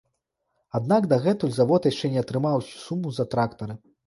[0.79, 3.79] Аднак дагэтуль завод яшчэ не атрымаў усю суму за трактары.